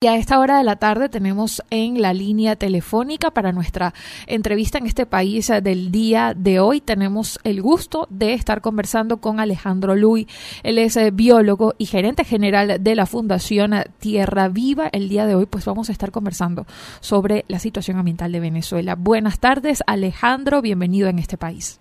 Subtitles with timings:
[0.00, 3.94] Y a esta hora de la tarde tenemos en la línea telefónica para nuestra
[4.28, 6.80] entrevista en este país del día de hoy.
[6.80, 10.28] Tenemos el gusto de estar conversando con Alejandro Luy.
[10.62, 14.88] Él es eh, biólogo y gerente general de la Fundación Tierra Viva.
[14.92, 16.64] El día de hoy pues vamos a estar conversando
[17.00, 18.94] sobre la situación ambiental de Venezuela.
[18.94, 21.80] Buenas tardes Alejandro, bienvenido en este país.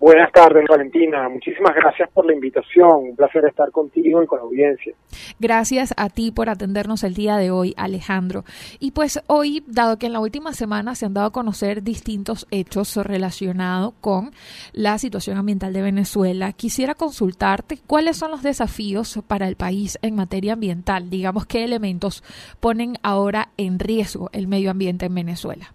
[0.00, 1.28] Buenas tardes, Valentina.
[1.28, 2.90] Muchísimas gracias por la invitación.
[3.10, 4.94] Un placer estar contigo y con la audiencia.
[5.38, 8.44] Gracias a ti por atendernos el día de hoy, Alejandro.
[8.78, 12.46] Y pues hoy, dado que en la última semana se han dado a conocer distintos
[12.50, 14.30] hechos relacionados con
[14.72, 20.16] la situación ambiental de Venezuela, quisiera consultarte cuáles son los desafíos para el país en
[20.16, 21.10] materia ambiental.
[21.10, 22.24] Digamos, qué elementos
[22.58, 25.74] ponen ahora en riesgo el medio ambiente en Venezuela.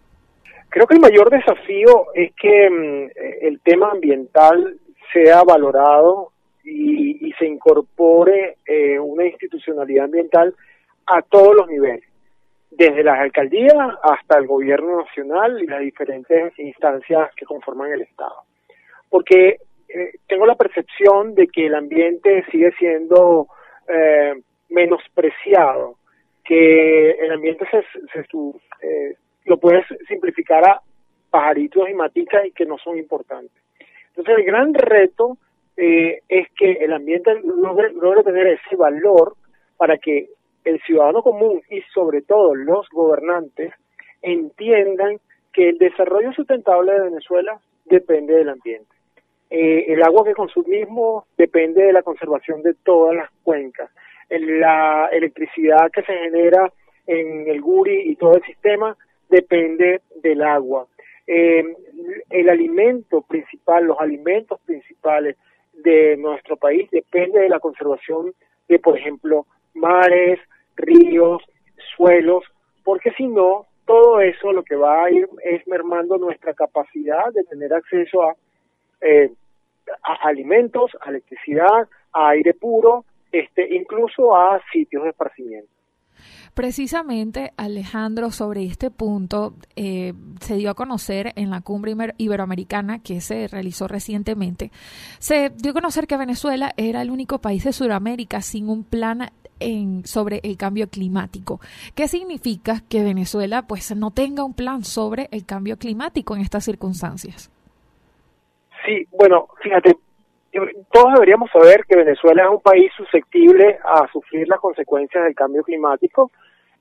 [0.76, 3.10] Creo que el mayor desafío es que mm,
[3.44, 4.78] el tema ambiental
[5.14, 6.34] sea valorado
[6.66, 10.54] y, se incorpore eh, una institucionalidad ambiental
[11.08, 12.04] a todos los niveles,
[12.72, 18.44] desde las alcaldías hasta el gobierno nacional y las diferentes instancias que conforman el Estado.
[19.10, 23.48] Porque eh, tengo la percepción de que el ambiente sigue siendo
[23.88, 24.34] eh,
[24.68, 25.96] menospreciado,
[26.44, 28.28] que el ambiente se, se,
[29.46, 30.82] lo puedes simplificar a
[31.30, 33.62] pajaritos y maticas y que no son importantes.
[34.10, 35.38] Entonces el gran reto
[35.78, 39.36] eh, es que el ambiente logre, tener ese valor
[39.78, 40.30] para que
[40.64, 43.74] el ciudadano común y sobre todo los gobernantes
[44.22, 45.20] entiendan
[45.54, 48.96] que el desarrollo sustentable de Venezuela depende del ambiente.
[49.50, 53.92] Eh, el agua que consumimos depende de la conservación de todas las cuencas.
[54.30, 56.72] La electricidad que se genera
[57.06, 58.98] en el Guri y todo el sistema
[59.30, 60.88] depende del agua.
[61.28, 61.64] Eh,
[62.30, 65.38] el alimento principal, los alimentos principales
[65.74, 68.34] de nuestro país depende de la conservación
[68.68, 70.40] de, por ejemplo, mares,
[70.76, 71.42] ríos,
[71.96, 72.44] suelos,
[72.84, 77.44] porque si no, todo eso lo que va a ir es mermando nuestra capacidad de
[77.44, 78.36] tener acceso a,
[79.02, 79.32] eh,
[80.04, 85.75] a alimentos, a electricidad, a aire puro, este, incluso a sitios de esparcimiento.
[86.54, 93.22] Precisamente, Alejandro, sobre este punto eh, se dio a conocer en la cumbre iberoamericana que
[93.22, 94.72] se realizó recientemente,
[95.20, 99.30] se dio a conocer que Venezuela era el único país de Sudamérica sin un plan
[99.60, 101.60] en, sobre el cambio climático.
[101.94, 106.66] ¿Qué significa que Venezuela pues no tenga un plan sobre el cambio climático en estas
[106.66, 107.52] circunstancias?
[108.86, 109.98] Sí, bueno, fíjate,
[110.92, 115.64] todos deberíamos saber que Venezuela es un país susceptible a sufrir las consecuencias del cambio
[115.64, 116.32] climático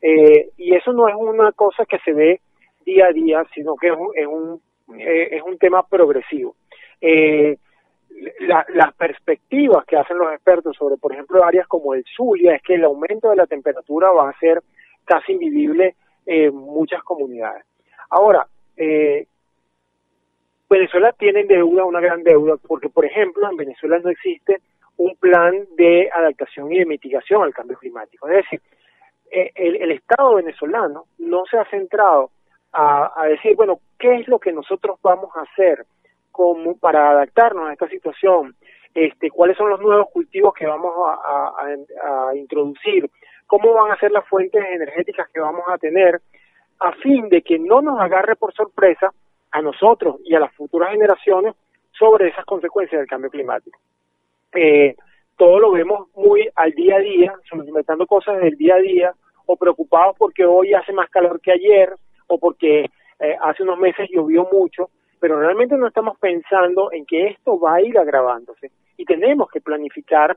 [0.00, 2.40] eh, y eso no es una cosa que se ve
[2.84, 4.60] día a día, sino que es un, es un,
[5.00, 6.56] eh, es un tema progresivo.
[7.00, 7.56] Eh,
[8.70, 12.74] las perspectivas que hacen los expertos sobre, por ejemplo, áreas como el Zulia es que
[12.74, 14.62] el aumento de la temperatura va a ser
[15.04, 17.64] casi invivible en muchas comunidades.
[18.10, 18.46] Ahora,
[18.76, 19.26] eh,
[20.74, 24.60] Venezuela tiene deuda, una gran deuda, porque, por ejemplo, en Venezuela no existe
[24.96, 28.28] un plan de adaptación y de mitigación al cambio climático.
[28.28, 28.60] Es decir,
[29.30, 32.30] eh, el, Estado venezolano no se ha centrado
[32.72, 35.86] a, decir, bueno, ¿qué es lo que nosotros vamos a hacer
[36.32, 38.56] como para adaptarnos a esta situación?
[38.94, 41.52] Este, ¿Cuáles son los nuevos cultivos que vamos a,
[42.28, 43.08] a introducir?
[43.46, 46.20] ¿Cómo van a ser las fuentes energéticas que vamos a tener?
[46.80, 49.12] A fin de que no nos agarre por sorpresa
[49.54, 51.54] a nosotros y a las futuras generaciones
[51.92, 53.78] sobre esas consecuencias del cambio climático.
[54.52, 54.96] Eh,
[55.36, 59.14] todo lo vemos muy al día a día, inventando cosas del día a día,
[59.46, 61.94] o preocupados porque hoy hace más calor que ayer,
[62.26, 67.28] o porque eh, hace unos meses llovió mucho, pero realmente no estamos pensando en que
[67.28, 70.36] esto va a ir agravándose y tenemos que planificar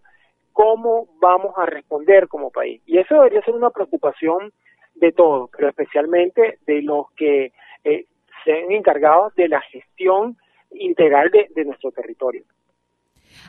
[0.54, 2.84] cómo vamos a responder como país.
[2.86, 4.54] Y eso debería ser una preocupación
[4.94, 7.52] de todos, pero especialmente de los que
[7.84, 8.06] eh,
[8.48, 10.38] sean encargados de la gestión
[10.72, 12.44] integral de, nuestro territorio.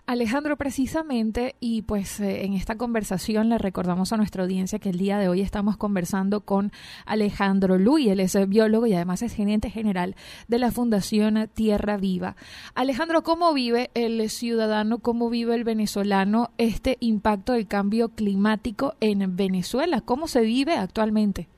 [0.07, 4.99] Alejandro, precisamente, y pues eh, en esta conversación le recordamos a nuestra audiencia que el
[4.99, 6.73] día de hoy estamos conversando con
[7.07, 10.15] Alejandro Luy, él es biólogo y además es gerente general
[10.49, 12.37] de la Fundación Tierra Viva.
[12.75, 19.37] Alejandro, ¿cómo vive el ciudadano, cómo vive el venezolano este impacto del cambio climático en
[19.37, 20.01] Venezuela?
[20.05, 21.49] ¿Cómo se vive actualmente?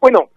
[0.00, 0.30] Bueno,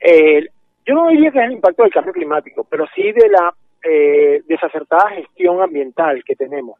[0.00, 0.48] eh,
[0.86, 4.42] yo no diría que es el impacto del cambio climático, pero sí de la eh,
[4.46, 6.78] desacertada gestión ambiental que tenemos.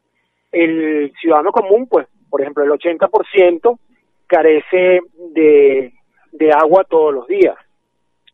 [0.51, 3.79] El ciudadano común, pues, por ejemplo, el 80%
[4.27, 5.01] carece
[5.33, 5.91] de,
[6.53, 7.55] agua todos los días.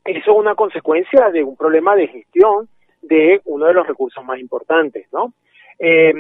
[0.04, 2.68] Eso es una consecuencia de un problema de gestión
[3.02, 5.34] de uno de los recursos más importantes, ¿no?
[5.80, 6.14] Eh,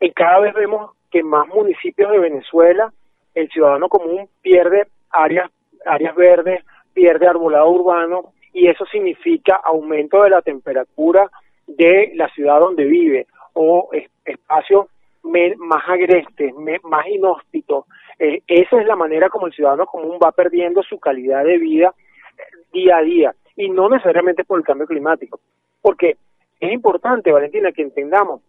[0.00, 2.92] y cada vez vemos que más municipios de Venezuela
[3.34, 5.50] el ciudadano común pierde áreas,
[5.84, 6.64] áreas verdes,
[6.98, 11.30] pierde arbolado urbano y eso significa aumento de la temperatura
[11.64, 13.88] de la ciudad donde vive o
[14.24, 14.86] espacios
[15.22, 16.52] más agrestes,
[16.82, 17.84] más inhóspitos.
[18.18, 21.94] Eh, esa es la manera como el ciudadano común va perdiendo su calidad de vida
[22.36, 22.42] eh,
[22.72, 25.38] día a día y no necesariamente por el cambio climático.
[25.80, 26.16] Porque
[26.58, 28.42] es importante, Valentina, que entendamos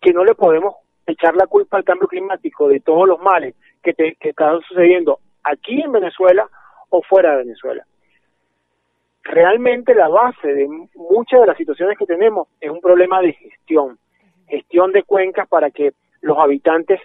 [0.00, 0.76] que no le podemos
[1.06, 5.82] echar la culpa al cambio climático de todos los males que, que están sucediendo aquí
[5.82, 6.48] en Venezuela
[6.96, 7.84] o fuera de Venezuela.
[9.24, 13.98] Realmente la base de muchas de las situaciones que tenemos es un problema de gestión,
[14.46, 17.00] gestión de cuencas para que los habitantes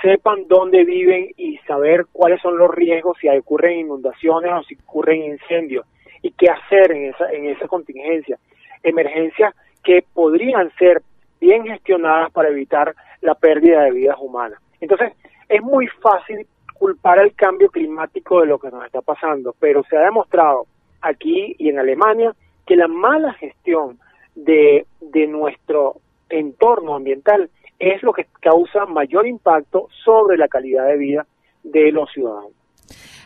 [0.00, 5.22] sepan dónde viven y saber cuáles son los riesgos si ocurren inundaciones o si ocurren
[5.22, 5.86] incendios
[6.22, 8.38] y qué hacer en esa, en esa contingencia.
[8.82, 11.02] Emergencias que podrían ser
[11.40, 14.60] bien gestionadas para evitar la pérdida de vidas humanas.
[14.80, 15.12] Entonces,
[15.48, 16.46] es muy fácil
[16.82, 20.66] culpar al cambio climático de lo que nos está pasando, pero se ha demostrado
[21.00, 22.34] aquí y en Alemania
[22.66, 24.00] que la mala gestión
[24.34, 25.98] de, de nuestro
[26.28, 27.48] entorno ambiental
[27.78, 31.26] es lo que causa mayor impacto sobre la calidad de vida
[31.62, 32.61] de los ciudadanos.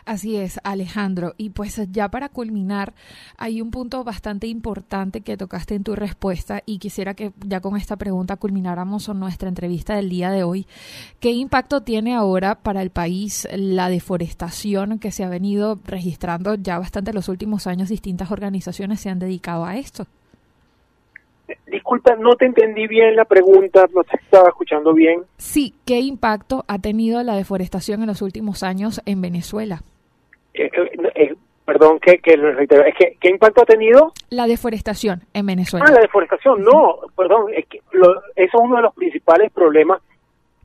[0.07, 1.33] Así es, Alejandro.
[1.35, 2.93] Y pues ya para culminar,
[3.37, 7.75] hay un punto bastante importante que tocaste en tu respuesta y quisiera que ya con
[7.75, 10.65] esta pregunta culmináramos nuestra entrevista del día de hoy.
[11.19, 16.79] ¿Qué impacto tiene ahora para el país la deforestación que se ha venido registrando ya
[16.79, 17.89] bastante en los últimos años?
[17.89, 20.07] Distintas organizaciones se han dedicado a esto.
[21.69, 25.23] Disculpa, no te entendí bien la pregunta, no te estaba escuchando bien.
[25.35, 29.81] Sí, ¿qué impacto ha tenido la deforestación en los últimos años en Venezuela?
[30.63, 34.13] Eh, perdón, que, que es que, ¿qué impacto ha tenido?
[34.29, 35.85] La deforestación en Venezuela.
[35.87, 40.01] Ah, la deforestación, no, perdón, es que eso es uno de los principales problemas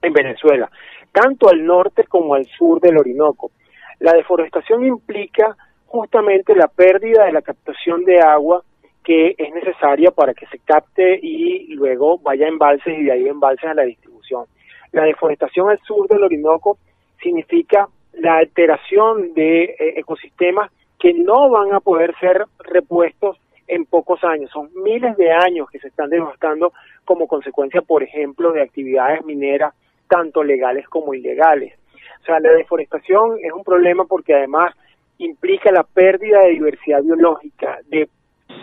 [0.00, 0.70] en Venezuela,
[1.10, 3.50] tanto al norte como al sur del Orinoco.
[3.98, 5.56] La deforestación implica
[5.86, 8.62] justamente la pérdida de la captación de agua
[9.04, 13.28] que es necesaria para que se capte y luego vaya a embalses y de ahí
[13.28, 14.44] embalses a la distribución.
[14.92, 16.78] La deforestación al sur del Orinoco
[17.20, 23.36] significa la alteración de eh, ecosistemas que no van a poder ser repuestos
[23.66, 24.50] en pocos años.
[24.50, 26.72] Son miles de años que se están devastando
[27.04, 29.74] como consecuencia, por ejemplo, de actividades mineras,
[30.08, 31.74] tanto legales como ilegales.
[32.20, 34.74] O sea, la deforestación es un problema porque además
[35.18, 38.08] implica la pérdida de diversidad biológica, de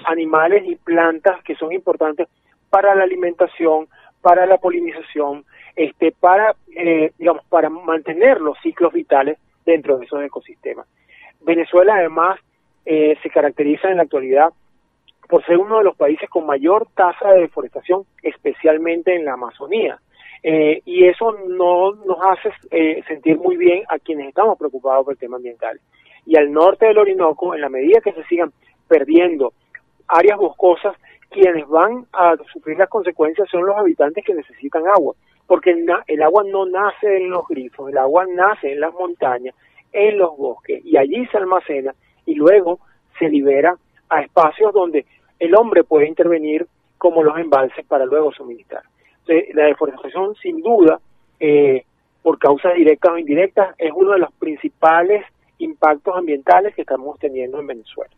[0.05, 2.27] animales y plantas que son importantes
[2.69, 3.87] para la alimentación,
[4.21, 5.43] para la polinización,
[5.75, 10.87] este, para, eh, digamos, para mantener los ciclos vitales dentro de esos ecosistemas.
[11.41, 12.39] Venezuela además
[12.85, 14.49] eh, se caracteriza en la actualidad
[15.27, 19.99] por ser uno de los países con mayor tasa de deforestación, especialmente en la Amazonía.
[20.41, 22.51] Eh, y eso no nos hace
[23.07, 25.79] sentir muy bien a quienes estamos preocupados por el tema ambiental.
[26.25, 28.51] Y al norte del Orinoco, en la medida que se sigan
[28.87, 29.53] perdiendo
[30.07, 30.95] áreas boscosas,
[31.29, 35.15] quienes van a sufrir las consecuencias son los habitantes que necesitan agua,
[35.49, 39.55] porque el, agua no nace en los grifos, el agua nace en las montañas,
[39.91, 41.95] en los bosques, y allí se almacena
[42.27, 42.77] y luego
[43.17, 43.75] se libera
[44.09, 45.07] a espacios donde
[45.39, 46.67] el hombre puede intervenir
[46.99, 48.83] como los embalses para luego suministrar.
[49.25, 50.99] la deforestación, sin duda,
[51.39, 51.83] eh,
[52.21, 55.25] por causas directas o indirectas, es uno de los principales
[55.57, 58.13] impactos ambientales que estamos teniendo en Venezuela.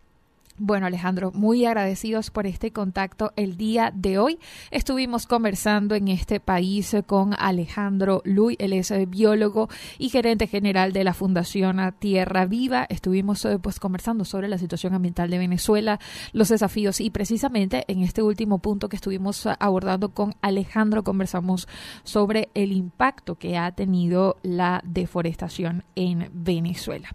[0.64, 4.38] Bueno, Alejandro, muy agradecidos por este contacto el día de hoy.
[4.70, 10.94] Estuvimos conversando en este país con Alejandro Luy, él es eh, biólogo y gerente general
[10.94, 12.86] de la Fundación Tierra Viva.
[12.90, 16.00] Estuvimos eh, pues conversando sobre la situación ambiental de Venezuela,
[16.32, 21.68] los desafíos y precisamente en este último punto que estuvimos abordando con Alejandro conversamos
[22.04, 27.10] sobre el impacto que ha tenido la deforestación en Venezuela.